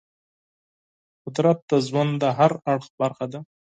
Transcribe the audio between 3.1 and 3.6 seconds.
ده.